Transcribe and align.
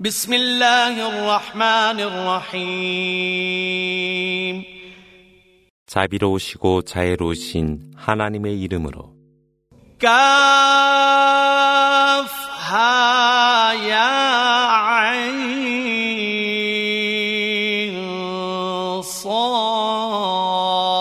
بسم 0.00 0.34
الله 0.34 1.08
الرحمن 1.08 2.00
الرحيم 2.60 3.44
자비로우시고 5.86 6.82
자애로우신 6.82 7.92
하나님의 7.96 8.60
이름으로 8.62 9.14
كافها 12.34 13.72
يا 13.72 14.10
عين 14.94 15.42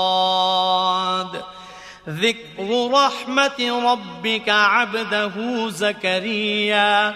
صاد 0.03 1.43
ذكر 2.09 2.91
رحمة 2.93 3.59
ربك 3.91 4.49
عبده 4.49 5.69
زكريا 5.69 7.15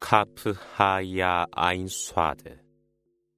카프 0.00 0.54
하야 0.56 1.46
아인 1.52 1.88
스와드 1.88 2.60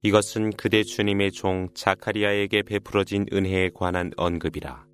이것은 0.03 0.51
그대 0.51 0.83
주님의 0.83 1.31
종 1.31 1.69
자카리아에게 1.73 2.63
베풀어진 2.63 3.25
은혜에 3.31 3.69
관한 3.73 4.11
언급이라. 4.17 4.85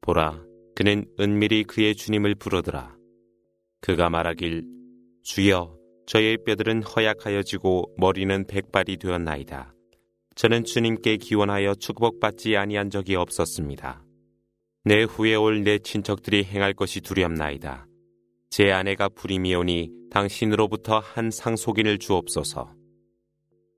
보라 0.00 0.42
그는 0.74 1.04
은밀히 1.20 1.64
그의 1.64 1.94
주님을 1.94 2.34
부르더라. 2.34 2.96
그가 3.80 4.10
말하길 4.10 4.64
주여 5.22 5.76
저의 6.06 6.38
뼈들은 6.44 6.82
허약하여지고 6.82 7.94
머리는 7.96 8.46
백발이 8.46 8.96
되었나이다. 8.96 9.72
저는 10.34 10.64
주님께 10.64 11.18
기원하여 11.18 11.74
축복받지 11.74 12.56
아니한 12.56 12.90
적이 12.90 13.16
없었습니다. 13.16 14.04
내 14.84 15.04
후에 15.04 15.34
올 15.34 15.62
내 15.62 15.78
친척들이 15.78 16.44
행할 16.44 16.74
것이 16.74 17.00
두렵나이다 17.00 17.86
제 18.53 18.71
아내가 18.71 19.09
불임이오니 19.09 19.89
당신으로부터 20.11 20.99
한 20.99 21.31
상속인을 21.31 21.99
주옵소서. 21.99 22.73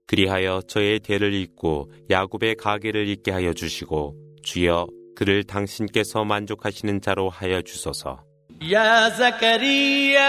그리하여 0.08 0.62
저의 0.68 1.00
대를 1.00 1.34
잇고 1.34 1.92
야곱의 2.10 2.56
가게를 2.56 3.08
잇게 3.08 3.32
하여 3.32 3.54
주시고 3.54 4.16
주여 4.44 4.88
그를 5.16 5.44
당신께서 5.44 6.24
만족하시는 6.26 7.02
자로 7.02 7.30
하여 7.30 7.62
주소서. 7.62 8.24
يا 8.62 9.10
زكريا 9.10 10.22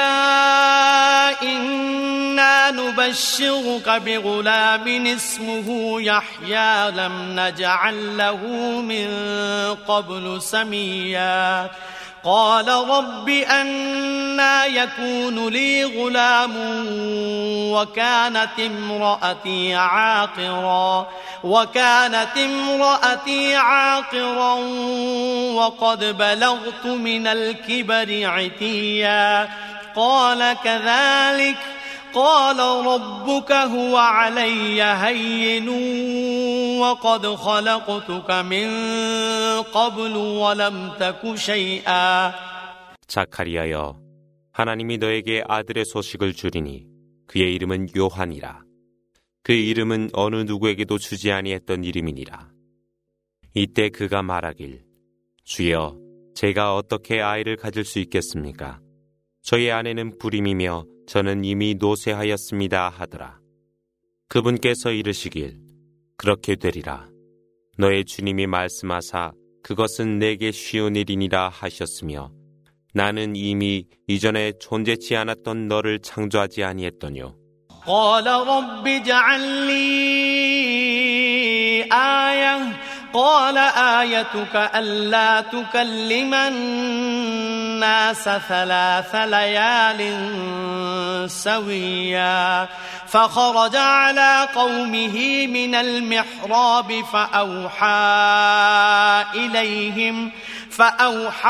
إنا 1.43 2.71
نبشرك 2.71 3.89
بغلام 3.89 5.07
اسمه 5.07 6.01
يحيى 6.03 6.91
لم 6.91 7.41
نجعل 7.41 8.17
له 8.17 8.41
من 8.81 9.09
قبل 9.87 10.43
سميا 10.43 11.71
قال 12.28 12.68
رب 12.68 13.30
أنا 13.30 14.66
يكون 14.66 15.48
لي 15.48 15.86
غلام 15.86 16.54
وكانت 17.72 18.60
امرأتي 18.60 19.76
عاقرا 19.76 21.08
وكانت 21.44 22.38
امرأتي 22.38 23.56
عاقرا 23.56 24.54
وقد 25.54 26.18
بلغت 26.18 26.86
من 26.86 27.28
الكبر 27.28 28.22
عتيا 28.24 29.50
قال 29.96 30.56
كذلك 30.64 31.77
قال 32.17 32.59
ربك 32.87 33.53
هو 33.53 33.97
علي 33.97 34.83
هين 34.83 35.69
وقد 36.79 37.27
خلقتك 37.27 38.31
من 38.31 38.69
قبل 39.63 40.17
ولم 40.17 40.93
تك 41.01 41.35
شيئا 41.35 42.33
자카리아여 43.07 44.01
하나님이 44.53 44.99
너에게 44.99 45.43
아들의 45.47 45.85
소식을 45.85 46.35
주리니 46.35 46.87
그의 47.27 47.55
이름은 47.55 47.89
요한이라 47.97 48.63
그 49.43 49.53
이름은 49.53 50.11
어느 50.13 50.37
누구에게도 50.37 50.99
주지 50.99 51.33
아니했던 51.33 51.85
이름이니라 51.85 52.49
이때 53.55 53.89
그가 53.91 54.23
말하길 54.23 54.85
주여 55.45 55.99
제가 56.35 56.75
어떻게 56.75 57.21
아이를 57.21 57.57
가질 57.57 57.85
수 57.85 57.99
있겠습니까 57.99 58.81
저희 59.43 59.71
아내는 59.71 60.19
불임이며 60.19 60.85
저는 61.07 61.45
이미 61.45 61.75
노쇠하였습니다 61.79 62.89
하더라. 62.89 63.39
그분께서 64.29 64.93
이르시길 64.93 65.59
그렇게 66.17 66.57
되리라. 66.57 67.09
너의 67.79 68.05
주님이 68.05 68.47
말씀하사 68.47 69.33
그것은 69.63 70.19
내게 70.19 70.53
쉬운 70.53 70.97
일이니라 70.97 71.49
하셨으며 71.49 72.33
나는 72.95 73.37
이미 73.37 73.87
이전에 74.07 74.53
존재치 74.61 75.17
않았던 75.17 75.69
너를 75.69 76.01
창조하지 76.01 76.63
아니했더뇨. 76.65 77.43
قال 77.87 78.27
رب 78.27 78.87
اجعل 78.87 79.41
لي 79.67 79.83
آية 81.93 82.79
قال 83.13 83.59
آيتك 83.59 84.55
ألا 84.75 85.41
تكلم 85.41 86.35
الناس 87.78 88.30
ثلاث 88.50 89.16
ليال 89.16 90.02
سويا 91.32 92.68
فخرج 93.08 93.76
على 93.76 94.48
قومه 94.56 95.48
من 95.48 95.76
المحراب 95.76 97.04
فأوحى 97.14 97.86
إليهم 99.36 100.32
فأوحى 100.72 101.50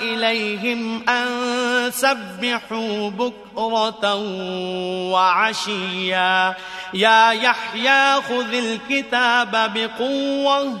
إليهم 0.00 1.08
أن 1.08 1.28
سبحوا 1.90 3.10
بكرة 3.10 4.14
وعشيا. 5.12 6.54
يا 6.94 7.30
يحيى 7.30 8.14
خذ 8.14 8.54
الكتاب 8.54 9.72
بقوة 9.74 10.80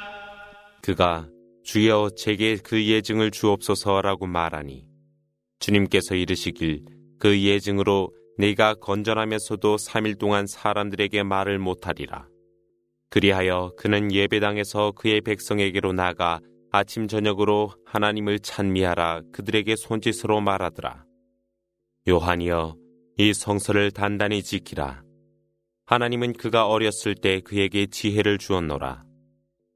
그가 0.81 1.29
주여 1.63 2.11
제게 2.17 2.57
그 2.57 2.83
예증을 2.85 3.31
주옵소서라고 3.31 4.27
말하니 4.27 4.85
주님께서 5.59 6.15
이르시길 6.15 6.83
그 7.19 7.39
예증으로 7.39 8.13
네가 8.37 8.75
건전하면서도 8.75 9.75
3일 9.75 10.17
동안 10.17 10.47
사람들에게 10.47 11.21
말을 11.23 11.59
못하리라. 11.59 12.27
그리하여 13.11 13.73
그는 13.77 14.11
예배당에서 14.11 14.93
그의 14.93 15.21
백성에게로 15.21 15.93
나가 15.93 16.39
아침 16.71 17.07
저녁으로 17.07 17.71
하나님을 17.85 18.39
찬미하라 18.39 19.21
그들에게 19.33 19.75
손짓으로 19.75 20.41
말하더라. 20.41 21.03
요한이여 22.09 22.75
이 23.17 23.33
성서를 23.33 23.91
단단히 23.91 24.41
지키라. 24.41 25.03
하나님은 25.85 26.33
그가 26.33 26.67
어렸을 26.67 27.13
때 27.13 27.41
그에게 27.41 27.85
지혜를 27.85 28.37
주었노라. 28.37 29.10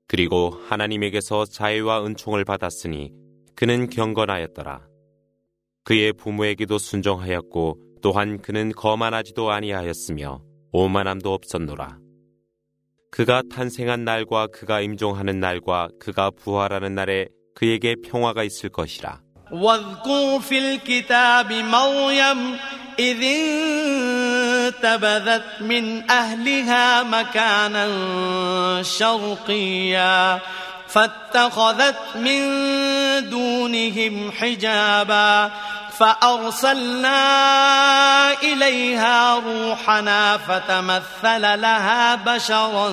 그리고 0.07 0.51
하나님에게서 0.67 1.45
자애와 1.45 2.05
은총을 2.05 2.45
받았으니 2.45 3.11
그는 3.55 3.89
경건하였더라. 3.89 4.81
그의 5.83 6.13
부모에게도 6.13 6.77
순종하였고 6.77 7.79
또한 8.01 8.41
그는 8.41 8.71
거만하지도 8.71 9.51
아니하였으며 9.51 10.41
오만함도 10.71 11.33
없었노라. 11.33 11.99
그가 13.11 13.43
탄생한 13.49 14.03
날과 14.03 14.47
그가 14.47 14.81
임종하는 14.81 15.39
날과 15.39 15.89
그가 15.99 16.31
부활하는 16.31 16.95
날에 16.95 17.27
그에게 17.55 17.95
평화가 18.03 18.43
있을 18.43 18.69
것이라. 18.69 19.21
واذكر 24.74 24.74
في 24.74 24.78
الكتاب 24.78 25.04
مريم 25.04 25.20
إذ 25.20 25.30
انتبذت 25.30 25.62
من 25.62 26.10
أهلها 26.10 27.02
مكانا 27.02 27.86
شرقيا 28.82 30.38
فاتخذت 30.88 32.16
من 32.16 32.40
دونهم 33.30 34.32
حجابا 34.32 35.50
فأرسلنا 35.90 37.12
إليها 38.42 39.38
روحنا 39.38 40.36
فتمثل 40.36 41.60
لها 41.60 42.14
بشرا 42.14 42.90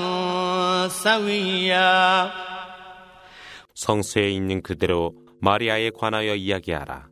سويا 0.88 2.32
성서에 3.74 4.32
있는 4.32 4.62
그대로 4.64 5.14
마리아에 5.40 5.92
관하여 5.92 6.34
이야기하라. 6.34 7.10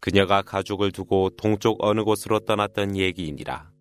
그녀가 0.00 0.42
가족을 0.42 0.92
두고 0.92 1.30
동쪽 1.30 1.84
어느 1.84 2.04
곳으로 2.04 2.38
떠났던 2.40 2.96
얘기이니라. 2.96 3.71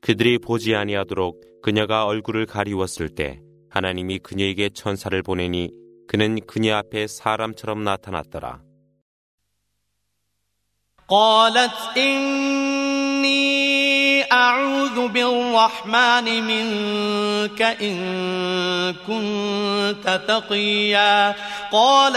그들이 0.00 0.38
보지 0.38 0.74
아니하도록 0.74 1.62
그녀가 1.62 2.04
얼굴을 2.04 2.46
가리웠을 2.46 3.08
때 3.08 3.40
하나님이 3.70 4.18
그녀에게 4.18 4.70
천사를 4.74 5.20
보내니 5.22 5.70
그는 6.06 6.38
그녀 6.46 6.76
앞에 6.76 7.06
사람처럼 7.06 7.82
나타났더라. 7.84 8.60
قالت 11.08 11.98
إني 11.98 13.44
أعوذ 14.32 15.08
بالرحمن 15.08 16.24
منك 16.24 17.62
إن 17.62 17.96
كنت 19.06 20.20
تقيا 20.28 21.34
قال 21.72 22.16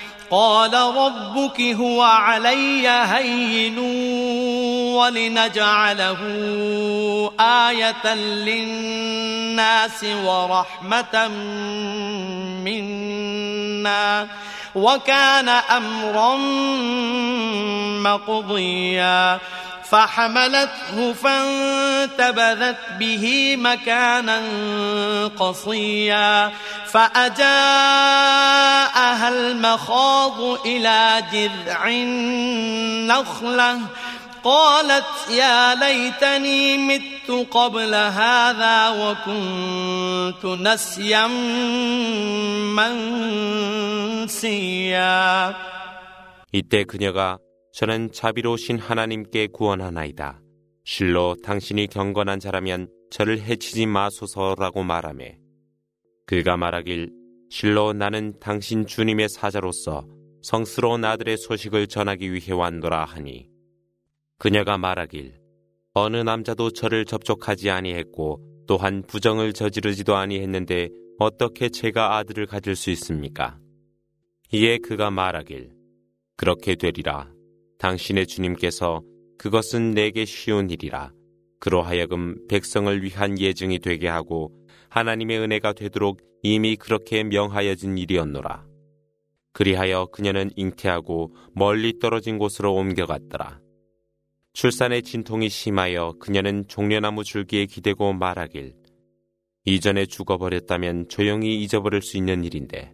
قال 0.31 0.73
ربك 0.73 1.61
هو 1.61 2.01
علي 2.01 2.87
هين 2.89 3.79
ولنجعله 4.95 6.17
آية 7.39 8.13
للناس 8.15 10.03
ورحمة 10.03 11.27
منا 12.63 14.27
وكان 14.75 15.49
أمرا 15.49 16.35
مقضيا 18.01 19.39
فحملته 19.90 21.12
فانتبذت 21.12 22.76
به 22.98 23.56
مكانا 23.56 24.42
قصيا 25.38 26.52
فأجاءها 26.86 27.46
المخاض 29.28 30.66
إلى 30.66 31.24
جذع 31.32 31.88
النخلة 31.88 33.78
قالت 34.44 35.04
يا 35.30 35.74
ليتني 35.74 36.78
مت 36.78 37.50
قبل 37.50 37.94
هذا 37.94 38.88
وكنت 38.88 40.44
نسيا 40.44 41.26
منسيا 44.36 45.54
이때 46.52 46.84
그녀가 46.84 47.38
저는 47.73 48.11
자비로우신 48.11 48.77
하나님께 48.77 49.47
구원하나이다. 49.47 50.41
실로 50.83 51.35
당신이 51.43 51.87
경건한 51.87 52.39
자라면 52.39 52.89
저를 53.11 53.41
해치지 53.41 53.85
마소서라고 53.85 54.83
말하매 54.83 55.37
그가 56.25 56.57
말하길 56.57 57.11
실로 57.49 57.93
나는 57.93 58.33
당신 58.39 58.85
주님의 58.85 59.29
사자로서 59.29 60.07
성스러운 60.41 61.05
아들의 61.05 61.37
소식을 61.37 61.87
전하기 61.87 62.33
위해 62.33 62.51
왔노라 62.51 63.05
하니 63.05 63.47
그녀가 64.39 64.77
말하길 64.77 65.39
어느 65.93 66.17
남자도 66.17 66.71
저를 66.71 67.05
접촉하지 67.05 67.69
아니했고 67.69 68.41
또한 68.65 69.03
부정을 69.05 69.53
저지르지도 69.53 70.15
아니했는데 70.15 70.89
어떻게 71.19 71.69
제가 71.69 72.17
아들을 72.17 72.47
가질 72.47 72.75
수 72.75 72.89
있습니까? 72.91 73.59
이에 74.51 74.77
그가 74.77 75.11
말하길 75.11 75.73
그렇게 76.37 76.75
되리라 76.75 77.29
당신의 77.81 78.27
주님께서 78.27 79.01
그것은 79.39 79.91
내게 79.91 80.23
쉬운 80.23 80.69
일이라. 80.69 81.11
그로하여금 81.59 82.47
백성을 82.47 83.03
위한 83.03 83.39
예증이 83.39 83.79
되게 83.79 84.07
하고 84.07 84.51
하나님의 84.89 85.39
은혜가 85.39 85.73
되도록 85.73 86.21
이미 86.43 86.75
그렇게 86.75 87.23
명하여진 87.23 87.97
일이었노라. 87.97 88.65
그리하여 89.53 90.05
그녀는 90.11 90.51
잉태하고 90.55 91.33
멀리 91.55 91.97
떨어진 91.97 92.37
곳으로 92.37 92.75
옮겨갔더라. 92.75 93.59
출산의 94.53 95.01
진통이 95.01 95.49
심하여 95.49 96.13
그녀는 96.19 96.65
종려나무 96.67 97.23
줄기에 97.23 97.65
기대고 97.65 98.13
말하길 98.13 98.75
이전에 99.65 100.05
죽어버렸다면 100.05 101.09
조용히 101.09 101.59
잊어버릴 101.63 102.03
수 102.03 102.17
있는 102.17 102.43
일인데 102.43 102.93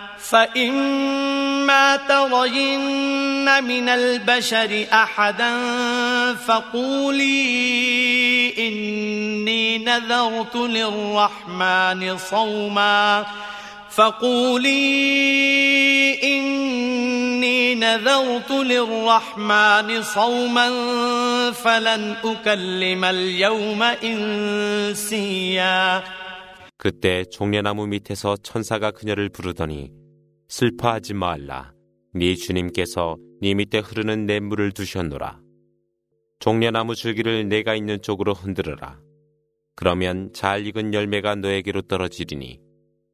فإما 0.20 1.96
ترين 1.96 3.64
من 3.64 3.88
البشر 3.88 4.86
أحدا 4.92 5.52
فقولي 6.34 7.36
إني 8.58 9.78
نذرت 9.78 10.56
للرحمن 10.56 12.18
صوما 12.18 13.26
فقولي 13.90 14.76
إني 16.22 17.74
نذرت 17.74 18.50
للرحمن 18.50 20.02
صوما 20.02 20.70
فلن 21.52 22.16
أكلم 22.24 23.04
اليوم 23.04 23.82
إنسيا 24.62 25.56
그때 26.78 27.24
종려나무 27.24 27.86
밑에서 27.86 28.36
천사가 28.42 28.90
그녀를 28.90 29.30
부르더니 29.30 29.90
슬퍼하지 30.51 31.13
말라. 31.13 31.71
네 32.13 32.35
주님께서 32.35 33.15
네 33.41 33.53
밑에 33.53 33.79
흐르는 33.79 34.25
냇물을 34.25 34.73
두셨노라. 34.73 35.39
종려나무 36.39 36.93
줄기를 36.93 37.47
내가 37.47 37.73
있는 37.73 38.01
쪽으로 38.01 38.33
흔들어라. 38.33 38.99
그러면 39.77 40.29
잘 40.33 40.67
익은 40.67 40.93
열매가 40.93 41.35
너에게로 41.35 41.83
떨어지리니 41.83 42.59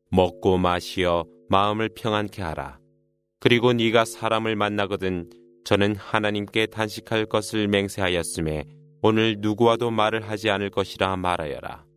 먹고 0.10 0.58
마시어 0.58 1.26
마음을 1.48 1.90
평안케 1.96 2.42
하라. 2.42 2.80
그리고 3.40 3.72
네가 3.72 4.06
사람을 4.06 4.56
만나거든 4.56 5.30
저는 5.64 5.96
하나님께 5.96 6.66
단식할 6.66 7.28
것을 7.28 7.68
맹세하였음에 7.68 8.64
오늘 9.04 9.36
누구와도 9.38 9.92
말을 9.92 10.28
하지 10.28 10.50
않을 10.50 10.72
것이라 10.72 11.16
말하여라. 11.18 11.87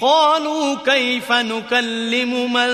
قالوا 0.00 0.76
كيف 0.86 1.32
نكلم 1.32 2.52
من 2.52 2.70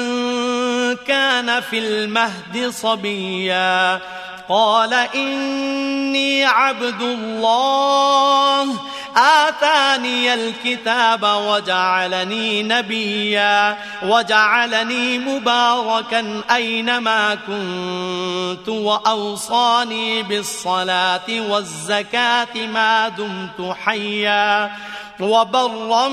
كان 0.96 1.60
في 1.60 1.78
المهد 1.78 2.68
صبيا 2.70 4.00
قال 4.48 4.94
إني 4.94 6.44
عبد 6.44 7.02
الله 7.02 8.80
آتاني 9.16 10.34
الكتاب 10.34 11.22
وجعلني 11.22 12.62
نبيا 12.62 13.76
وجعلني 14.02 15.18
مباركا 15.18 16.42
أينما 16.50 17.34
كنت 17.34 18.68
وأوصاني 18.68 20.22
بالصلاة 20.22 21.40
والزكاة 21.50 22.66
ما 22.72 23.08
دمت 23.08 23.76
حيا. 23.84 24.70
وبرا 25.19 26.07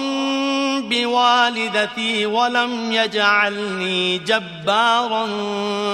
بوالدتي 0.80 2.26
ولم 2.26 2.92
يجعلني 2.92 4.18
جبارا 4.18 5.26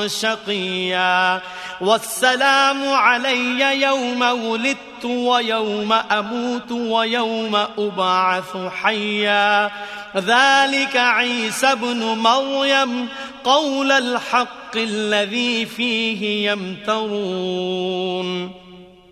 شقيا 0.06 1.40
والسلام 1.80 2.88
علي 2.88 3.82
يوم 3.82 4.22
ولدت 4.22 5.04
ويوم 5.04 5.92
أموت 5.92 6.72
ويوم 6.72 7.56
أبعث 7.78 8.56
حيا 8.82 9.70
ذلك 10.16 10.96
عيسى 10.96 11.74
بن 11.74 11.98
مريم 11.98 13.08
قول 13.44 13.92
الحق 13.92 14.76
الذي 14.76 15.66
فيه 15.66 16.50
يمترون 16.50 18.54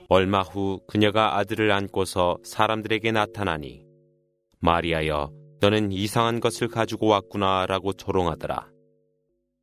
얼마 0.09 0.43
후 0.43 0.81
그녀가 0.87 1.39
아들을 1.39 1.73
안고서 1.73 2.37
사람들에게 2.45 3.13
나타나니 3.13 3.86
마리아여 4.60 5.32
너는 5.60 5.92
이상한 5.92 6.40
것을 6.40 6.68
가지고 6.68 7.08
왔구나 7.08 7.66
라고 7.68 7.94
조롱하더라. 7.94 8.70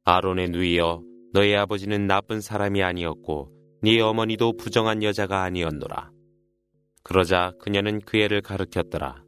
아론의 0.05 0.51
누이여 0.51 1.03
너의 1.33 1.57
아버지는 1.57 2.07
나쁜 2.07 2.41
사람이 2.41 2.83
아니었고 2.83 3.51
네 3.83 4.01
어머니도 4.01 4.57
부정한 4.57 5.03
여자가 5.03 5.43
아니었노라. 5.43 6.11
그러자 7.03 7.53
그녀는 7.61 8.01
그 8.01 8.19
애를 8.19 8.41
가르쳤더라. 8.41 9.23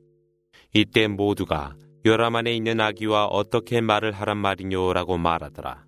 이때 0.74 1.08
모두가 1.08 1.76
요람 2.06 2.36
안에 2.36 2.54
있는 2.54 2.80
아기와 2.80 3.26
어떻게 3.26 3.80
말을 3.80 4.12
하란 4.12 4.38
말이뇨라고 4.38 5.18
말하더라. 5.18 5.84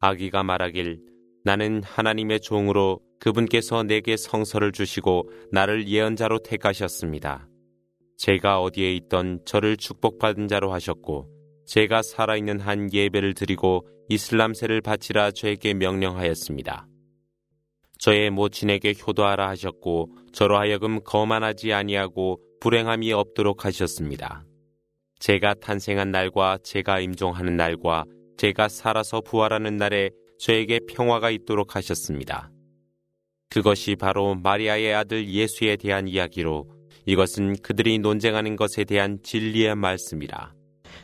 아기가 0.00 0.42
말하길 0.42 1.00
나는 1.44 1.82
하나님의 1.82 2.40
종으로 2.40 3.00
그분께서 3.18 3.82
내게 3.82 4.16
성서를 4.16 4.72
주시고 4.72 5.30
나를 5.50 5.88
예언자로 5.88 6.40
택하셨습니다. 6.40 7.47
제가 8.18 8.60
어디에 8.60 8.92
있던 8.94 9.40
저를 9.46 9.76
축복받은 9.76 10.48
자로 10.48 10.72
하셨고 10.72 11.28
제가 11.66 12.02
살아있는 12.02 12.58
한 12.58 12.92
예배를 12.92 13.34
드리고 13.34 13.86
이슬람세를 14.08 14.80
바치라 14.80 15.30
저에게 15.30 15.74
명령하였습니다. 15.74 16.88
저의 17.98 18.30
모친에게 18.30 18.94
효도하라 19.06 19.48
하셨고 19.50 20.10
저로 20.32 20.58
하여금 20.58 21.00
거만하지 21.04 21.72
아니하고 21.72 22.40
불행함이 22.60 23.12
없도록 23.12 23.64
하셨습니다. 23.64 24.44
제가 25.20 25.54
탄생한 25.54 26.10
날과 26.10 26.58
제가 26.64 27.00
임종하는 27.00 27.56
날과 27.56 28.04
제가 28.36 28.68
살아서 28.68 29.20
부활하는 29.20 29.76
날에 29.76 30.10
저에게 30.40 30.80
평화가 30.88 31.30
있도록 31.30 31.76
하셨습니다. 31.76 32.50
그것이 33.50 33.94
바로 33.94 34.34
마리아의 34.34 34.94
아들 34.94 35.28
예수에 35.28 35.76
대한 35.76 36.08
이야기로 36.08 36.77
이것은 37.08 37.56
그들이 37.62 37.98
논쟁하는 37.98 38.54
것에 38.54 38.84
대한 38.84 39.18
진리의 39.22 39.76
말씀이라. 39.76 40.52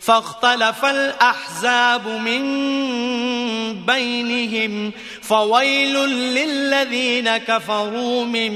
فاختلف 0.00 0.84
الأحزاب 0.84 2.08
من 2.08 2.42
بينهم 3.86 4.92
فويل 5.22 5.94
للذين 6.08 7.36
كفروا 7.36 8.24
من 8.24 8.52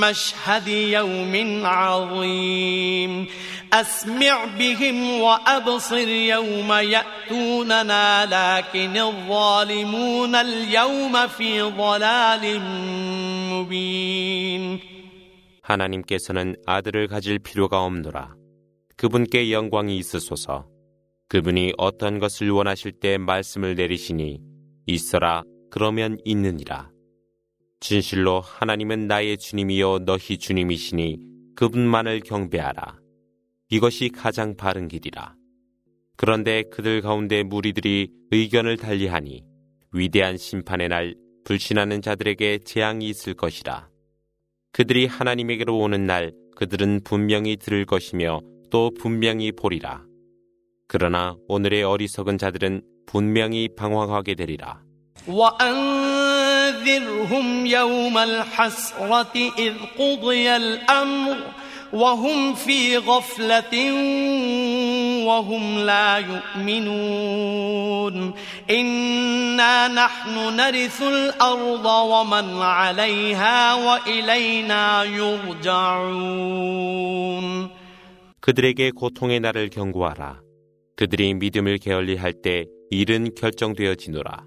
مشهد 0.00 0.68
يوم 0.68 1.66
عظيم 1.66 3.26
أسمع 3.72 4.44
بهم 4.44 5.20
وأبصر 5.20 6.08
يوم 6.08 6.72
يأتوننا 6.72 8.26
لكن 8.26 8.96
الظالمون 8.96 10.34
اليوم 10.34 11.26
في 11.28 11.62
ضلال 11.62 12.60
مبين 13.52 14.80
하나님께서는 15.68 16.56
아들을 16.64 17.08
가질 17.08 17.38
필요가 17.38 17.84
없노라. 17.84 18.38
그분께 19.03 19.51
영광이 19.51 19.97
있으소서. 19.97 20.65
그분이 21.27 21.73
어떤 21.77 22.19
것을 22.19 22.49
원하실 22.51 23.01
때 23.01 23.17
말씀을 23.17 23.75
내리시니 23.75 24.39
있어라 24.85 25.43
그러면 25.69 26.17
있느니라. 26.23 26.89
진실로 27.81 28.39
하나님은 28.39 29.07
나의 29.07 29.39
주님이요 29.39 30.05
너희 30.05 30.37
주님이시니 30.37 31.17
그분만을 31.53 32.21
경배하라. 32.21 32.97
이것이 33.71 34.07
가장 34.07 34.55
바른 34.55 34.87
길이라. 34.87 35.35
그런데 36.15 36.63
그들 36.71 37.01
가운데 37.01 37.43
무리들이 37.43 38.07
의견을 38.31 38.77
달리하니 38.77 39.43
위대한 39.91 40.37
심판의 40.37 40.87
날 40.87 41.15
불신하는 41.43 42.01
자들에게 42.01 42.59
재앙이 42.59 43.09
있을 43.09 43.33
것이라. 43.33 43.89
그들이 44.71 45.07
하나님에게로 45.07 45.77
오는 45.77 46.05
날 46.05 46.31
그들은 46.55 47.01
분명히 47.03 47.57
들을 47.57 47.85
것이며 47.85 48.39
또 48.72 48.90
분명히 49.00 49.52
보리라. 49.52 50.02
그러나 50.86 51.36
오늘의 51.48 51.82
어리석은 51.84 52.38
자들은 52.38 52.82
분명히 53.06 53.68
방황하게 53.74 54.34
되리라. 54.34 54.80
وأنذرهم 55.28 56.66
يوم 57.66 58.18
الحسرة 58.18 59.34
إذ 59.58 59.74
قضي 59.98 60.56
الأمر 60.56 61.36
وهم 61.92 62.54
في 62.54 62.96
غفلة 62.98 63.92
وهم 65.24 65.78
لا 65.78 66.18
يؤمنون 66.56 68.34
إنا 68.70 69.88
نحن 69.88 70.56
نرث 70.56 71.02
الأرض 71.02 71.86
ومن 71.86 72.62
عليها 72.62 73.74
وإلينا 73.74 75.04
يرجعون 75.04 76.28
그들에게 78.42 78.90
고통의 78.92 79.40
날을 79.40 79.70
경고하라. 79.70 80.40
그들이 80.96 81.34
믿음을 81.34 81.78
게을리할 81.78 82.34
때 82.42 82.66
일은 82.90 83.34
결정되어지노라. 83.34 84.46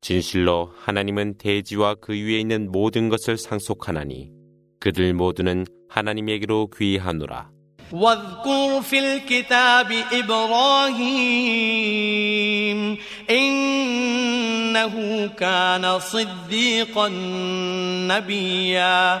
진실로 0.00 0.70
하나님은 0.76 1.38
대지와 1.38 1.94
그 1.94 2.12
위에 2.12 2.38
있는 2.38 2.70
모든 2.70 3.08
것을 3.08 3.38
상속하나니 3.38 4.30
그들 4.80 5.14
모두는 5.14 5.64
하나님에게로 5.88 6.68
귀하노라. 6.76 7.54
واذكر 7.92 8.82
في 8.82 8.98
الكتاب 8.98 9.92
إبراهيم 10.12 10.98
إنه 13.30 14.94
كان 15.26 15.98
صديقا 15.98 17.08
نبيا 18.08 19.20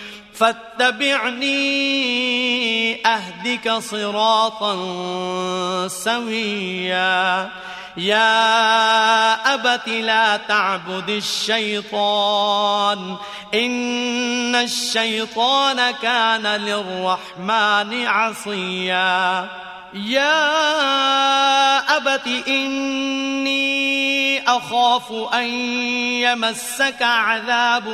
فاتبعني 0.41 1.51
أهدك 3.05 3.71
صراطا 3.71 4.73
سويا. 5.87 7.49
يا 7.97 9.53
أبت 9.53 9.87
لا 9.87 10.37
تعبد 10.37 11.09
الشيطان. 11.09 13.17
إن 13.53 14.55
الشيطان 14.55 15.91
كان 15.91 16.47
للرحمن 16.47 18.07
عصيا. 18.07 19.47
يا 19.93 20.37
أبت 21.97 22.27
إني 22.47 24.20
أخاف 24.50 25.12
أن 25.34 25.46
يمسك 26.26 27.02
عذاب 27.02 27.88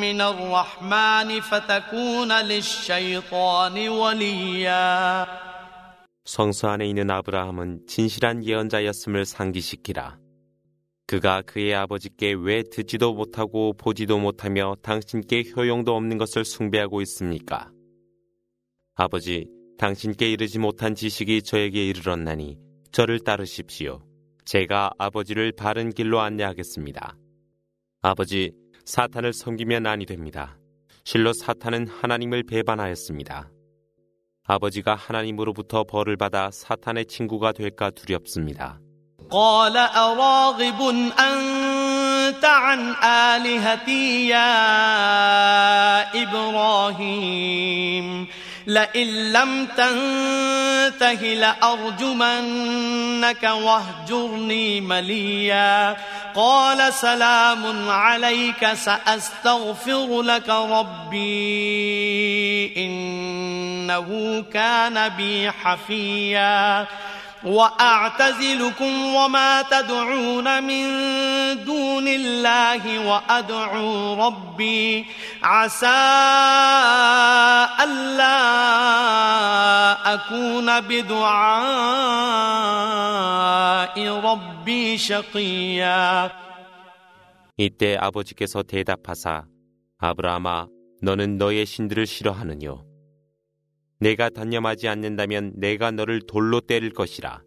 من 0.00 0.20
الرحمن 0.20 1.40
فتكون 1.40 2.32
للشيطان 2.32 3.88
وليا 3.88 5.26
성수 6.24 6.68
안에 6.68 6.86
있는 6.86 7.10
아브라함은 7.10 7.86
진실한 7.88 8.44
예언자였음을 8.44 9.24
상기시키라. 9.24 10.18
그가 11.06 11.42
그의 11.42 11.74
아버지께 11.74 12.32
왜 12.32 12.62
듣지도 12.62 13.12
못하고 13.12 13.72
보지도 13.72 14.18
못하며 14.18 14.76
당신께 14.82 15.44
효용도 15.56 15.96
없는 15.96 16.18
것을 16.18 16.44
숭배하고 16.44 17.02
있습니까? 17.02 17.70
아버지, 18.94 19.48
당신께 19.78 20.30
이르지 20.30 20.58
못한 20.58 20.94
지식이 20.94 21.42
저에게 21.42 21.86
이르렀나니 21.88 22.56
저를 22.92 23.20
따르십시오. 23.20 24.00
제가 24.47 24.91
아버지를 24.97 25.51
바른 25.51 25.91
길로 25.91 26.21
안내하겠습니다. 26.21 27.17
아버지, 28.01 28.53
사탄을 28.85 29.33
섬기면 29.33 29.85
아니 29.85 30.05
됩니다. 30.05 30.57
실로 31.03 31.33
사탄은 31.33 31.89
하나님을 31.89 32.43
배반하였습니다. 32.43 33.49
아버지가 34.45 34.95
하나님으로부터 34.95 35.83
벌을 35.83 36.15
받아 36.15 36.49
사탄의 36.49 37.07
친구가 37.07 37.51
될까 37.51 37.91
두렵습니다. 37.91 38.79
تنته 50.99 51.33
لأرجمنك 51.33 53.43
واهجرني 53.43 54.81
مليا. 54.81 55.97
قال 56.35 56.93
سلام 56.93 57.89
عليك 57.89 58.73
سأستغفر 58.73 60.21
لك 60.21 60.49
ربي 60.49 61.27
إنه 62.77 64.43
كان 64.53 65.09
بي 65.09 65.51
حفيا. 65.51 66.87
وأعتزلكم 67.44 69.14
وما 69.14 69.62
تدعون 69.62 70.62
من 70.62 70.84
دون 71.64 72.08
الله 72.08 72.98
وأدعو 73.08 74.14
ربي 74.26 75.06
عسى 75.42 75.86
ألا 77.82 78.38
أكون 80.14 80.80
بدعاء 80.80 81.32
ربي 84.08 84.98
شقيا 84.98 86.30
이때 87.58 87.96
아버지께서 88.00 88.62
대답하사 88.62 89.44
아브라함아 89.98 90.68
너는 91.02 91.36
너의 91.38 91.66
신들을 91.66 92.06
싫어하느뇨 92.06 92.85
내가 93.99 94.29
단념하지 94.29 94.87
않는다면 94.87 95.53
내가 95.55 95.91
너를 95.91 96.21
돌로 96.27 96.61
때릴 96.61 96.91
것이라. 96.91 97.41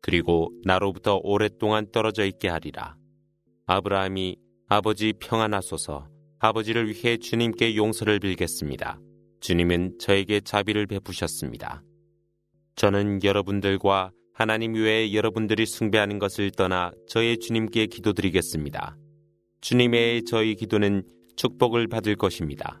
그리고 0.00 0.50
나로부터 0.64 1.20
오랫동안 1.22 1.90
떨어져 1.90 2.24
있게 2.24 2.48
하리라. 2.48 2.96
아브라함이 3.66 4.36
아버지 4.68 5.12
평안하소서 5.18 6.08
아버지를 6.38 6.88
위해 6.88 7.16
주님께 7.16 7.76
용서를 7.76 8.20
빌겠습니다. 8.20 9.00
주님은 9.40 9.98
저에게 9.98 10.40
자비를 10.40 10.86
베푸셨습니다. 10.86 11.82
저는 12.76 13.24
여러분들과 13.24 14.12
하나님 14.32 14.74
외에 14.74 15.12
여러분들이 15.12 15.66
숭배하는 15.66 16.20
것을 16.20 16.52
떠나 16.52 16.92
저의 17.08 17.38
주님께 17.38 17.86
기도드리겠습니다. 17.86 18.96
주님의 19.60 20.24
저희 20.24 20.54
기도는 20.54 21.02
축복을 21.36 21.88
받을 21.88 22.14
것입니다. 22.14 22.80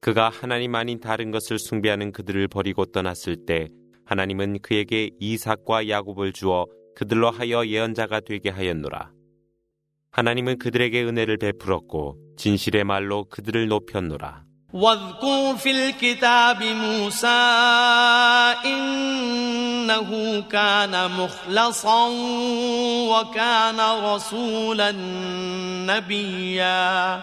그가 0.00 0.30
하나님 0.30 0.74
아닌 0.74 1.00
다른 1.00 1.30
것을 1.30 1.58
숭배하는 1.58 2.12
그들을 2.12 2.48
버리고 2.48 2.86
떠났을 2.86 3.46
때 3.46 3.68
하나님은 4.04 4.58
그에게 4.60 5.10
이삭과 5.20 5.88
야곱을 5.88 6.32
주어 6.32 6.66
그들로 6.94 7.30
하여 7.30 7.66
예언자가 7.66 8.20
되게 8.20 8.50
하였노라. 8.50 9.10
하나님은 10.10 10.58
그들에게 10.58 11.04
은혜를 11.04 11.38
베풀었고 11.38 12.18
진실의 12.36 12.84
말로 12.84 13.24
그들을 13.24 13.68
높였노라. 13.68 14.44
واذكر 14.72 15.56
في 15.56 15.70
الكتاب 15.70 16.62
موسى 16.62 17.26
إنه 18.64 20.40
كان 20.50 21.10
مخلصا 21.10 22.08
وكان 23.12 23.80
رسولا 24.04 24.92
نبيا 25.92 27.22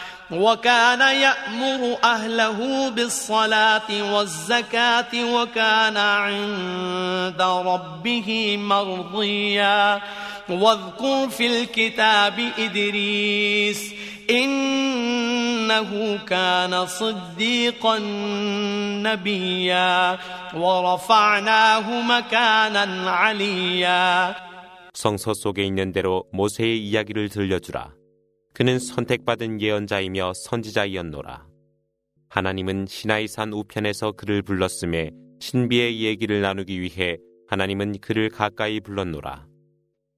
وكان 0.30 1.00
يأمر 1.00 1.96
أهله 2.04 2.90
بالصلاة 2.90 4.14
والزكاة 4.14 5.12
وكان 5.34 5.96
عند 5.96 7.42
ربه 7.42 8.56
مرضيا 8.60 10.00
واذكر 10.48 11.28
في 11.28 11.46
الكتاب 11.46 12.50
إدريس 12.58 13.94
إنه 14.30 16.18
كان 16.26 16.86
صديقا 16.86 17.98
نبيا 19.06 20.18
ورفعناه 20.54 22.00
مكانا 22.02 23.10
عليا 23.10 24.34
성서 24.96 25.34
속에 25.34 25.62
있는 25.62 25.92
대로 25.92 26.24
모세의 26.32 26.78
이야기를 26.78 27.28
들려주라. 27.28 27.92
그는 28.53 28.79
선택받은 28.79 29.61
예언자이며 29.61 30.33
선지자이었노라. 30.35 31.47
하나님은 32.29 32.85
시나이산 32.87 33.53
우편에서 33.53 34.13
그를 34.13 34.41
불렀음에 34.41 35.11
신비의 35.39 36.01
얘기를 36.01 36.41
나누기 36.41 36.81
위해 36.81 37.17
하나님은 37.47 37.99
그를 37.99 38.29
가까이 38.29 38.79
불렀노라. 38.79 39.47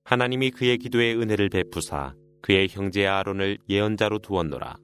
하나님이 0.04 0.52
그의 0.52 0.78
기도에 0.78 1.14
은혜를 1.14 1.50
베푸사 1.50 2.14
그의 2.42 2.68
형제 2.70 3.08
아론을 3.08 3.58
예언자로 3.70 4.20
두었노라. 4.20 4.78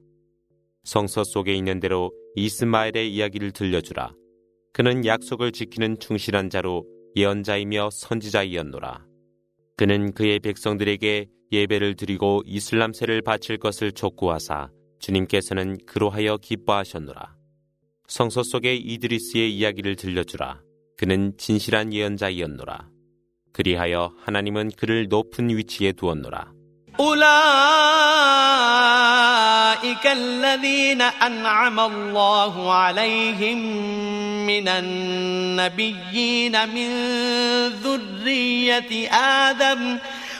성서 0.84 1.24
속에 1.24 1.54
있는 1.54 1.78
대로 1.78 2.10
이스마엘의 2.36 3.12
이야기를 3.12 3.52
들려주라. 3.52 4.12
그는 4.72 5.04
약속을 5.04 5.52
지키는 5.52 5.98
충실한 5.98 6.48
자로 6.48 6.86
예언자이며 7.16 7.90
선지자이었노라. 7.92 9.04
그는 9.76 10.12
그의 10.12 10.38
백성들에게 10.38 11.26
예배를 11.51 11.95
드리고 11.95 12.43
이슬람세를 12.45 13.21
바칠 13.21 13.57
것을 13.57 13.91
촉구하사 13.91 14.69
주님께서는 14.99 15.77
그로하여 15.85 16.37
기뻐하셨노라. 16.37 17.35
성서 18.07 18.43
속에 18.43 18.75
이드리스의 18.75 19.55
이야기를 19.55 19.95
들려주라. 19.95 20.61
그는 20.97 21.33
진실한 21.37 21.93
예언자이었노라. 21.93 22.89
그리하여 23.51 24.13
하나님은 24.23 24.71
그를 24.77 25.07
높은 25.07 25.49
위치에 25.49 25.91
두었노라. 25.93 26.55
أولئك 26.97 27.25
الذين 30.05 31.01
أنعم 31.01 31.79
الله 31.79 32.73
عليهم 32.73 33.57
من 34.47 34.67
النبيين 34.67 36.55
من 36.69 36.89
ذرية 37.83 39.09
آدم 39.11 39.99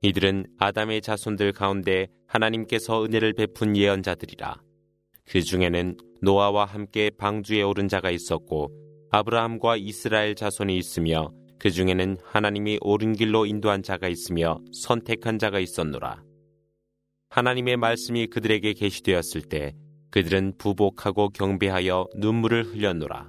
이들은 0.00 0.46
아담의 0.58 1.02
자손들 1.02 1.52
가운데 1.52 2.06
하나님께서 2.28 3.04
은혜를 3.04 3.32
베푼 3.32 3.76
예언자들이라. 3.76 4.60
그 5.26 5.42
중에는 5.42 5.96
노아와 6.22 6.66
함께 6.66 7.10
방주에 7.10 7.62
오른 7.62 7.88
자가 7.88 8.10
있었고 8.10 8.70
아브라함과 9.10 9.76
이스라엘 9.76 10.34
자손이 10.36 10.76
있으며 10.76 11.32
그 11.58 11.70
중에는 11.70 12.18
하나님이 12.24 12.78
옳은 12.80 13.14
길로 13.14 13.44
인도한 13.44 13.82
자가 13.82 14.06
있으며 14.06 14.60
선택한 14.72 15.40
자가 15.40 15.58
있었노라. 15.58 16.22
하나님의 17.30 17.76
말씀이 17.76 18.28
그들에게 18.28 18.72
계시되었을 18.74 19.42
때 19.42 19.74
그들은 20.10 20.54
부복하고 20.58 21.30
경배하여 21.30 22.06
눈물을 22.16 22.64
흘렸노라. 22.64 23.28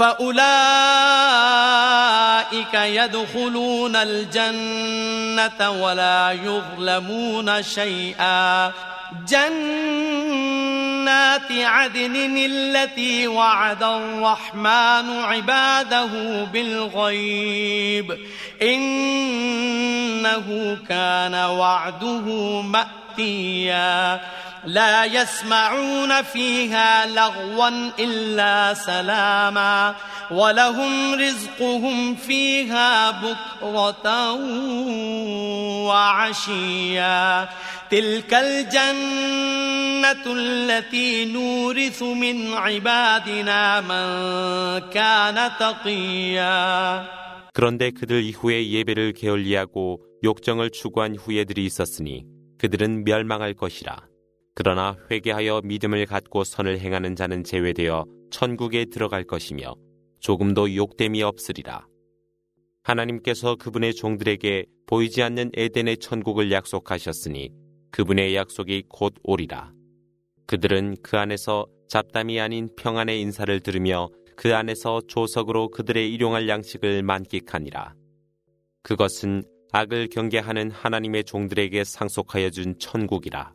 فأولئك 0.00 0.34
يدخلون 2.74 3.96
الجنة 3.96 5.70
ولا 5.70 6.32
يظلمون 6.32 7.62
شيئا. 7.62 8.72
جنات 9.28 9.52
عدن 11.52 12.36
التي 12.36 13.26
وعد 13.26 13.82
الرحمن 13.82 15.20
عباده 15.22 16.44
بالغيب. 16.52 18.18
إنه 18.62 20.46
كان 20.88 21.34
وعده 21.34 22.60
مأتيا. 22.60 24.20
لا 24.65 25.05
يسمعون 25.05 26.21
فيها 26.21 27.05
لغوا 27.05 27.91
إلا 27.99 28.73
سلاما 28.73 29.95
ولهم 30.31 31.13
رزقهم 31.13 32.15
فيها 32.15 33.11
بكرة 33.11 34.33
وعشيا 35.87 37.49
تلك 37.91 38.33
الجنة 38.33 40.25
التي 40.25 41.25
نورث 41.25 42.03
من 42.03 42.53
عبادنا 42.53 43.81
من 43.81 44.05
كان 44.89 45.51
تقيا 45.59 47.05
그런데 47.53 47.89
그들 47.91 48.21
이후에 48.23 48.67
예배를 48.67 49.13
게을리하고 49.13 50.01
욕정을 50.25 50.71
추구한 50.71 51.15
후예들이 51.15 51.63
있었으니 51.63 52.25
그들은 52.57 53.05
멸망할 53.05 53.53
것이라. 53.53 53.95
그러나 54.62 54.94
회개하여 55.10 55.62
믿음을 55.64 56.04
갖고 56.04 56.44
선을 56.44 56.80
행하는 56.80 57.16
자는 57.16 57.44
제외되어 57.44 58.04
천국에 58.30 58.84
들어갈 58.84 59.24
것이며 59.24 59.74
조금도 60.20 60.76
욕됨이 60.76 61.22
없으리라. 61.22 61.86
하나님께서 62.82 63.56
그분의 63.56 63.94
종들에게 63.94 64.66
보이지 64.86 65.22
않는 65.22 65.52
에덴의 65.54 65.96
천국을 65.96 66.52
약속하셨으니 66.52 67.48
그분의 67.90 68.34
약속이 68.34 68.82
곧 68.90 69.14
오리라. 69.22 69.72
그들은 70.46 70.96
그 71.02 71.16
안에서 71.16 71.64
잡담이 71.88 72.38
아닌 72.38 72.68
평안의 72.76 73.18
인사를 73.18 73.60
들으며 73.60 74.10
그 74.36 74.54
안에서 74.54 75.00
조석으로 75.08 75.70
그들의 75.70 76.12
일용할 76.12 76.50
양식을 76.50 77.02
만끽하니라. 77.02 77.94
그것은 78.82 79.42
악을 79.72 80.08
경계하는 80.08 80.70
하나님의 80.70 81.24
종들에게 81.24 81.82
상속하여 81.82 82.50
준 82.50 82.78
천국이라. 82.78 83.54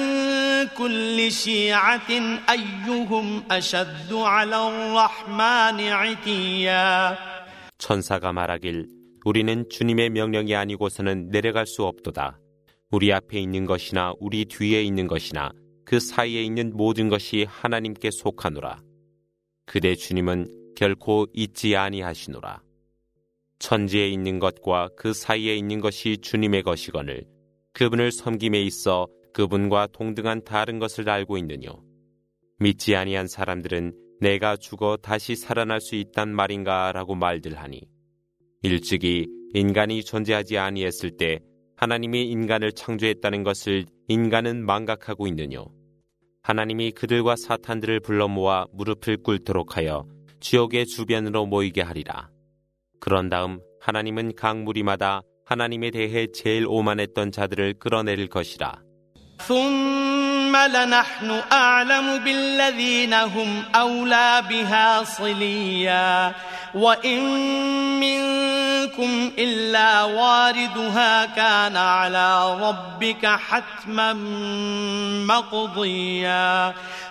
كل 0.78 1.32
شيعة 1.32 2.12
أيهم 2.50 3.44
أشد 3.52 4.14
على 4.14 4.68
الرحمن 4.70 5.80
عتيا 5.82 7.18
천사가 7.80 8.32
말하길 8.32 8.88
우리는 9.26 9.66
주님의 9.70 10.12
명령이 10.12 10.56
아니고서는 10.56 11.30
내려갈 11.32 11.66
수 11.66 11.84
없도다. 11.86 12.38
우리 12.92 13.12
앞에 13.12 13.40
있는 13.40 13.66
것이나 13.66 14.14
우리 14.20 14.46
뒤에 14.46 14.84
있는 14.84 15.08
것이나 15.08 15.52
그 15.86 16.00
사이에 16.00 16.44
있는 16.44 16.72
모든 16.76 17.10
것이 17.10 17.48
하나님께 17.50 18.12
속하노라. 18.12 18.80
그대 19.66 19.96
주님은 19.96 20.74
결코 20.76 21.26
잊지 21.34 21.76
아니하시노라. 21.76 22.62
천지에 23.59 24.09
있는 24.09 24.39
것과 24.39 24.91
그 24.97 25.13
사이에 25.13 25.57
있는 25.57 25.81
것이 25.81 26.19
주님의 26.19 26.63
것이거늘 26.63 27.25
그분을 27.73 28.13
섬김에 28.13 28.61
있어 28.63 29.07
그분과 29.33 29.89
동등한 29.93 30.45
다른 30.45 30.79
것을 30.79 31.09
알고 31.11 31.37
있느뇨. 31.39 31.83
믿지 32.59 32.97
아니한 32.97 33.29
사람들은 33.29 33.93
내가 34.21 34.57
죽어 34.57 34.97
다시 34.97 35.37
살아날 35.37 35.81
수 35.81 35.95
있단 35.95 36.35
말인가라고 36.35 37.15
말들하니 37.15 37.83
일찍이 38.63 39.27
인간이 39.53 40.03
존재하지 40.03 40.57
아니했을 40.57 41.19
때 41.19 41.41
하나님이 41.77 42.25
인간을 42.31 42.73
창조했다는 42.73 43.43
것을 43.43 43.85
인간은 44.09 44.65
망각하고 44.65 45.27
있느뇨. 45.27 45.67
하나님이 46.43 46.93
그들과 46.93 47.37
사탄들을 47.37 48.01
불러 48.01 48.29
모아 48.29 48.67
무릎을 48.73 49.19
꿇도록 49.23 49.77
하여 49.77 50.07
지옥의 50.41 50.87
주변으로 50.87 51.45
모이게 51.45 51.83
하리라. 51.83 52.31
그런 53.06 53.30
다음 53.30 53.60
하나님은 53.82 54.36
각 54.36 54.58
무리마다 54.58 55.22
하나님에 55.46 55.92
대해 55.92 56.28
제일 56.34 56.66
오만했던 56.68 57.32
자들을 57.32 57.80
끌어내릴 57.80 58.28
것이라. 58.30 58.80
ثم 59.48 60.56
لنحن 60.56 61.42
أعلم 61.52 62.24
بالذين 62.24 63.14
هم 63.14 63.64
أولى 63.76 64.44
بها 64.50 65.04
صليا 65.04 66.34
وإن 66.76 67.20
منكم 68.00 69.32
إلا 69.38 70.04
واردها 70.04 71.26
كان 71.26 71.78
على 71.78 72.60
ربك 72.62 73.26
حتما 73.26 74.14
مقضيا 75.26 76.74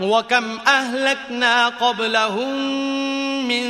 وكم 0.00 0.44
أهلكنا 0.66 1.68
قبلهم 1.68 2.50
من 3.48 3.64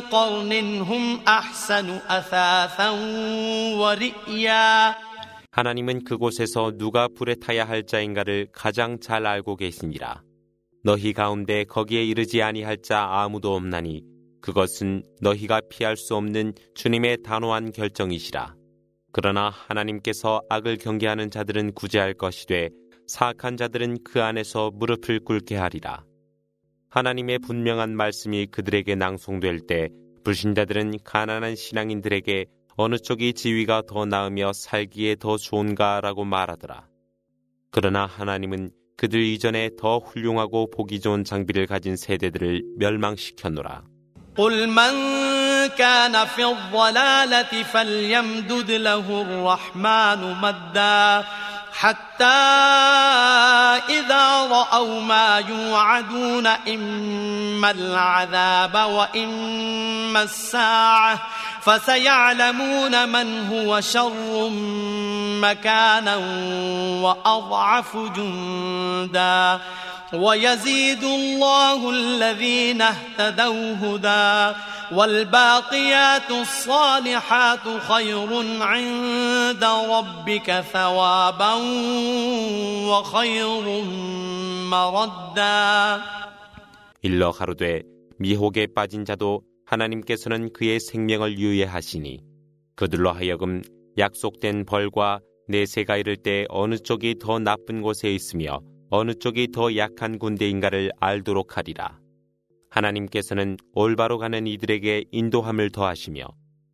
قرن 0.00 0.52
هم 0.80 1.20
أحسن 1.28 1.88
أثاثا 2.08 2.90
ورئيا 3.78 4.94
하나님은 5.52 6.04
그곳에서 6.04 6.72
누가 6.78 7.08
불에 7.08 7.34
타야 7.34 7.64
할 7.68 7.84
자인가를 7.84 8.48
가장 8.52 9.00
잘 9.00 9.26
알고 9.26 9.56
계시니라. 9.56 10.22
너희 10.84 11.12
가운데 11.12 11.64
거기에 11.64 12.04
이르지 12.04 12.40
아니할 12.40 12.78
자 12.82 13.06
아무도 13.10 13.54
없나니 13.54 14.02
그것은 14.40 15.02
너희가 15.20 15.60
피할 15.68 15.96
수 15.96 16.14
없는 16.14 16.54
주님의 16.74 17.18
단호한 17.24 17.72
결정이시라. 17.72 18.54
그러나 19.12 19.50
하나님께서 19.50 20.40
악을 20.48 20.78
경계하는 20.78 21.30
자들은 21.30 21.72
구제할 21.74 22.14
것이되 22.14 22.70
사악한 23.06 23.56
자들은 23.56 23.98
그 24.04 24.22
안에서 24.22 24.70
무릎을 24.72 25.20
꿇게 25.20 25.56
하리라. 25.56 26.04
하나님의 26.90 27.38
분명한 27.40 27.96
말씀이 27.96 28.46
그들에게 28.46 28.94
낭송될 28.94 29.66
때 29.66 29.88
불신자들은 30.24 30.98
가난한 31.04 31.56
신앙인들에게 31.56 32.46
어느 32.76 32.98
쪽이 32.98 33.34
지위가 33.34 33.82
더 33.86 34.06
나으며 34.06 34.52
살기에 34.52 35.16
더 35.16 35.36
좋은가라고 35.36 36.24
말하더라. 36.24 36.88
그러나 37.70 38.06
하나님은 38.06 38.70
그들 38.96 39.22
이전에 39.22 39.70
더 39.78 39.98
훌륭하고 39.98 40.70
보기 40.70 41.00
좋은 41.00 41.24
장비를 41.24 41.66
가진 41.66 41.96
세대들을 41.96 42.62
멸망시켰노라. 42.78 43.84
قل 44.36 44.66
من 44.68 44.92
كان 45.76 46.14
في 46.26 46.44
الضلالة 46.44 47.62
فليمدد 47.62 48.70
له 48.70 49.06
الرحمن 49.22 50.20
مدا 50.40 51.24
حتى 51.79 52.23
إذا 53.89 54.47
رأوا 54.51 55.01
ما 55.01 55.43
يوعدون 55.49 56.47
إما 56.47 57.71
العذاب 57.71 58.75
وإما 58.75 60.23
الساعة 60.23 61.19
فسيعلمون 61.61 63.09
من 63.09 63.47
هو 63.47 63.81
شر 63.81 64.49
مكانا 65.41 66.15
وأضعف 67.01 67.97
جندا 67.97 69.59
ويزيد 70.12 71.04
الله 71.04 71.90
الذين 71.90 72.82
اهتدوا 72.82 73.74
هدى 73.82 74.58
والباقيات 74.92 76.30
الصالحات 76.30 77.64
خير 77.88 78.28
عند 78.62 79.64
ربك 79.64 80.60
ثوابا 80.60 81.54
وخير 82.90 83.84
مردا 84.70 86.00
일러 87.02 87.32
가로되 87.32 87.82
미혹에 88.18 88.66
빠진 88.66 89.04
자도 89.06 89.42
하나님께서는 89.64 90.52
그의 90.52 90.80
생명을 90.80 91.38
유예하시니 91.38 92.20
그들로 92.74 93.12
하여금 93.12 93.62
약속된 93.96 94.66
벌과 94.66 95.20
내세가 95.48 95.96
이를 95.96 96.16
때 96.16 96.44
어느 96.48 96.76
쪽이 96.76 97.16
더 97.20 97.38
나쁜 97.38 97.80
곳에 97.80 98.10
있으며 98.12 98.60
어느 98.89 99.13
쪽이 99.13 99.49
더 99.51 99.75
약한 99.77 100.19
군대인가를 100.19 100.91
알도록 100.99 101.57
하리라. 101.57 101.99
하나님께서는 102.69 103.57
올바로 103.73 104.17
가는 104.17 104.45
이들에게 104.47 105.05
인도함을 105.11 105.71
더하시며 105.71 106.25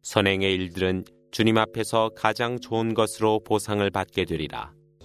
선행의 0.02 0.54
일들은 0.56 1.06
주님 1.32 1.58
앞에서 1.58 2.10
가장 2.15 2.60
좋은 2.60 2.93
것으로 2.93 3.41
보상을 3.43 3.89
받게 3.89 4.26
되리라. 4.26 4.74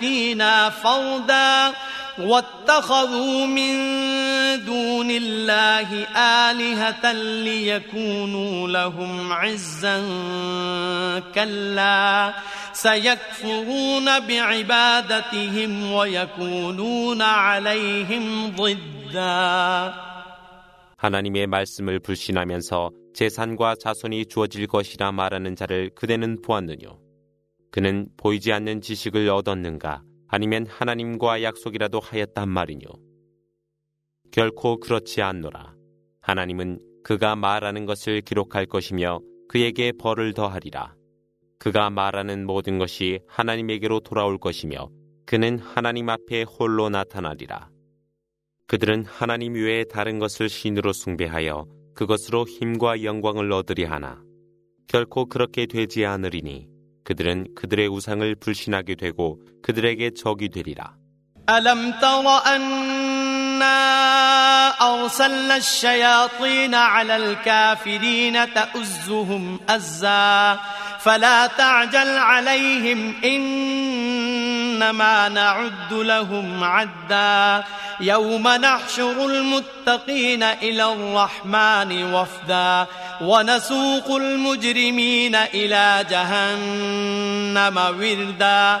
يأتينا 0.00 0.70
فردا 0.70 1.74
واتخذوا 2.18 3.46
من 3.46 3.74
دون 4.64 5.10
الله 5.10 5.88
آلهة 6.16 7.12
ليكونوا 7.12 8.68
لهم 8.68 9.32
عزا 9.32 9.98
كلا 11.34 12.34
سيكفرون 12.72 14.20
بعبادتهم 14.20 15.92
ويكونون 15.92 17.22
عليهم 17.22 18.54
ضدا 18.56 19.94
하나님의 20.96 21.46
말씀을 21.46 21.98
불신하면서 21.98 22.90
재산과 23.14 23.76
자손이 23.80 24.26
주어질 24.26 24.66
것이라 24.66 25.12
말하는 25.12 25.56
자를 25.56 25.88
그대는 25.94 26.42
보았느뇨. 26.42 27.09
그는 27.70 28.08
보이지 28.16 28.52
않는 28.52 28.80
지식을 28.80 29.28
얻었는가 29.28 30.02
아니면 30.28 30.66
하나님과 30.66 31.42
약속이라도 31.42 32.00
하였단 32.00 32.48
말이뇨. 32.48 32.88
결코 34.32 34.78
그렇지 34.78 35.22
않노라. 35.22 35.74
하나님은 36.20 36.78
그가 37.02 37.34
말하는 37.36 37.86
것을 37.86 38.20
기록할 38.20 38.66
것이며 38.66 39.20
그에게 39.48 39.92
벌을 39.92 40.34
더하리라. 40.34 40.94
그가 41.58 41.90
말하는 41.90 42.46
모든 42.46 42.78
것이 42.78 43.20
하나님에게로 43.26 44.00
돌아올 44.00 44.38
것이며 44.38 44.88
그는 45.26 45.58
하나님 45.58 46.08
앞에 46.08 46.42
홀로 46.42 46.88
나타나리라. 46.88 47.70
그들은 48.66 49.04
하나님 49.04 49.54
외에 49.54 49.84
다른 49.84 50.18
것을 50.18 50.48
신으로 50.48 50.92
숭배하여 50.92 51.66
그것으로 51.94 52.46
힘과 52.46 53.02
영광을 53.02 53.52
얻으려 53.52 53.90
하나 53.90 54.22
결코 54.86 55.26
그렇게 55.26 55.66
되지 55.66 56.04
않으리니 56.06 56.68
그들은 57.03 57.55
그들의 57.55 57.87
우상을 57.87 58.35
불신하게 58.35 58.95
되고 58.95 59.39
그들에게 59.61 60.11
적이 60.15 60.49
되리라. 60.49 60.95
ألم 61.49 61.91
تر 62.01 62.25
أنا 62.45 63.75
أرسلنا 64.81 65.55
الشياطين 65.55 66.73
على 66.75 67.15
الكافرين 67.15 68.53
تأزهم 68.53 69.59
أزا 69.69 70.59
فلا 70.99 71.47
تعجل 71.47 72.17
عليهم 72.17 73.13
إنما 74.80 75.28
نعد 75.28 75.92
لهم 75.92 76.64
عدا. 76.64 77.64
يوم 78.00 78.48
نحشر 78.48 79.26
المتقين 79.26 80.42
إلى 80.42 80.92
الرحمن 80.92 82.14
وفدا. 82.14 82.86
ونسوق 83.20 84.16
المجرمين 84.16 85.34
إلى 85.34 86.04
جهنم 86.10 87.76
وردا. 87.76 88.80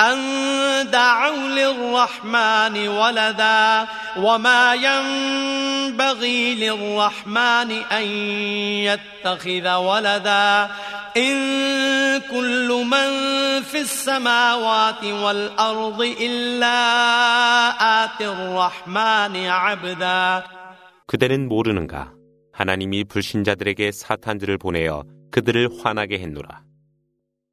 أن 0.00 0.90
دعوا 0.90 1.36
للرحمن 1.36 2.88
ولدا 2.88 3.86
وما 4.16 4.74
ينبغي 4.74 6.54
للرحمن 6.54 7.70
أن 7.92 8.02
يتخذ 8.88 9.74
ولدا 9.74 10.68
إن 11.16 12.20
كل 12.30 12.68
من 12.90 13.08
في 13.62 13.80
السماوات 13.80 15.04
والأرض 15.04 16.00
إلا 16.20 16.78
آتي 18.04 18.28
الرحمن 18.28 19.46
عبدا 19.46 20.42
그대는 21.06 21.48
모르는가? 21.48 22.12
하나님이 22.52 23.04
불신자들에게 23.04 23.92
사탄들을 23.92 24.56
보내어 24.56 25.04
그들을 25.30 25.68
화나게 25.82 26.18
했노라. 26.20 26.62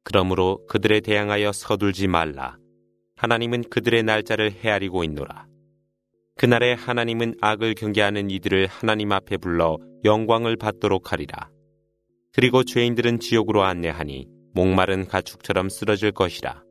그러므로 0.05 0.63
그들에 0.67 1.01
대항하여 1.01 1.51
서둘지 1.51 2.07
말라. 2.07 2.57
하나님은 3.17 3.63
그들의 3.69 4.03
날짜를 4.03 4.51
헤아리고 4.51 5.03
있노라. 5.03 5.47
그날에 6.37 6.73
하나님은 6.73 7.35
악을 7.41 7.73
경계하는 7.73 8.29
이들을 8.29 8.67
하나님 8.67 9.11
앞에 9.11 9.37
불러 9.37 9.77
영광을 10.03 10.57
받도록 10.57 11.11
하리라. 11.11 11.49
그리고 12.31 12.63
죄인들은 12.63 13.19
지옥으로 13.19 13.63
안내하니 13.63 14.27
목마른 14.53 15.07
가축처럼 15.07 15.69
쓰러질 15.69 16.11
것이라. 16.11 16.63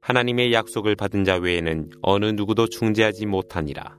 하나님의 0.00 0.52
약속을 0.52 0.96
받은 0.96 1.24
자 1.24 1.36
외에는 1.36 1.90
어느 2.00 2.26
누구도 2.26 2.68
중재하지 2.68 3.26
못하니라. 3.26 3.98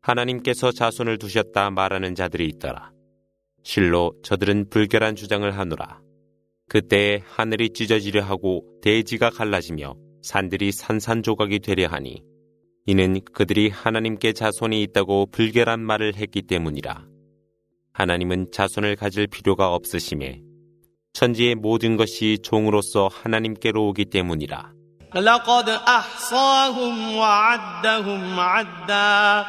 하나님께서 0.00 0.72
자손을 0.72 1.18
두셨다 1.18 1.70
말하는 1.72 2.14
자들이 2.14 2.46
있더라. 2.54 2.92
실로 3.64 4.14
저들은 4.22 4.70
불결한 4.70 5.14
주장을 5.14 5.50
하노라. 5.50 6.05
그때에 6.69 7.21
하늘이 7.25 7.71
찢어지려 7.73 8.23
하고 8.23 8.63
대지가 8.81 9.29
갈라지며 9.29 9.95
산들이 10.21 10.71
산산조각이 10.71 11.59
되려 11.59 11.87
하니 11.87 12.23
이는 12.85 13.19
그들이 13.33 13.69
하나님께 13.69 14.33
자손이 14.33 14.81
있다고 14.83 15.27
불결한 15.31 15.81
말을 15.81 16.15
했기 16.15 16.41
때문이라. 16.41 17.05
하나님은 17.93 18.47
자손을 18.51 18.95
가질 18.95 19.27
필요가 19.27 19.73
없으심에 19.73 20.41
천지의 21.13 21.55
모든 21.55 21.97
것이 21.97 22.39
종으로서 22.41 23.09
하나님께로 23.11 23.87
오기 23.89 24.05
때문이라. 24.05 24.71
لقد 25.15 25.69
أحصاهم 25.69 27.15
وعدهم 27.17 28.39
عدا 28.39 29.45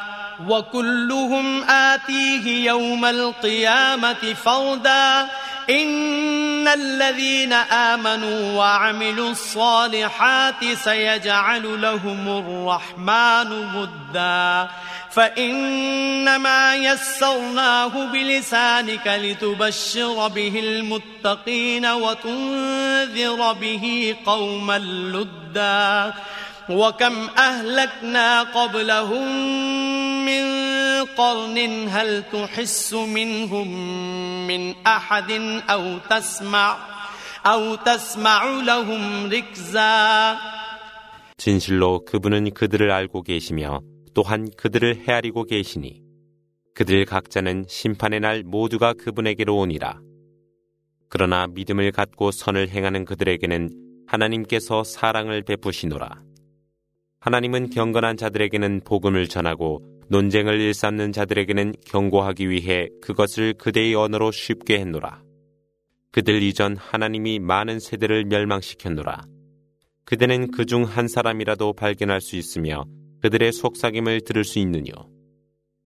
وكلهم 0.49 1.63
آتيه 1.63 2.65
يوم 2.65 3.05
القيامة 3.05 4.33
فردا 4.33 5.29
إن 5.70 6.68
الذين 6.68 7.52
آمنوا 7.52 8.52
وعملوا 8.58 9.30
الصالحات 9.30 10.64
سيجعل 10.84 11.82
لهم 11.82 12.28
الرحمن 12.28 13.66
مدا 13.74 14.68
فإنما 15.10 16.76
يسرناه 16.76 18.06
بلسانك 18.12 19.06
لتبشر 19.06 20.28
به 20.28 20.60
المتقين 20.64 21.86
وتنذر 21.86 23.52
به 23.52 24.16
قوما 24.26 24.78
لدا 24.78 26.14
وكم 26.68 27.28
أهلكنا 27.38 28.42
قبلهم 28.42 29.26
من 30.24 30.57
قرن 31.17 31.57
هل 31.89 32.23
تحس 32.31 32.93
منهم 32.93 33.67
من 34.47 34.75
أحد 34.87 35.31
أو 35.69 35.97
تسمع 36.09 36.77
أو 37.45 37.75
تسمع 37.75 38.43
لهم 38.61 39.29
ركزا 39.31 40.37
진실로 41.37 42.05
그분은 42.05 42.51
그들을 42.53 42.91
알고 42.91 43.23
계시며 43.23 43.81
또한 44.13 44.47
그들을 44.55 45.03
헤아리고 45.07 45.43
계시니 45.43 46.01
그들 46.75 47.05
각자는 47.05 47.65
심판의 47.67 48.19
날 48.19 48.43
모두가 48.43 48.93
그분에게로 48.93 49.55
오니라. 49.57 49.99
그러나 51.09 51.45
믿음을 51.47 51.91
갖고 51.91 52.31
선을 52.31 52.69
행하는 52.69 53.05
그들에게는 53.05 53.69
하나님께서 54.07 54.83
사랑을 54.83 55.43
베푸시노라. 55.43 56.21
하나님은 57.19 57.69
경건한 57.69 58.17
자들에게는 58.17 58.81
복음을 58.83 59.27
전하고 59.27 59.81
논쟁을 60.10 60.60
일삼는 60.60 61.12
자들에게는 61.12 61.74
경고하기 61.86 62.48
위해 62.48 62.88
그것을 63.02 63.54
그대의 63.54 63.94
언어로 63.94 64.30
쉽게 64.32 64.78
했노라. 64.80 65.22
그들 66.12 66.42
이전 66.42 66.76
하나님이 66.76 67.38
많은 67.38 67.78
세대를 67.80 68.24
멸망시켰노라. 68.24 69.26
그대는 70.04 70.50
그 70.50 70.64
중 70.64 70.84
한 70.84 71.06
사람이라도 71.08 71.74
발견할 71.74 72.22
수 72.22 72.36
있으며 72.36 72.84
그들의 73.20 73.52
속삭임을 73.52 74.22
들을 74.22 74.44
수 74.44 74.58
있느뇨. 74.58 74.92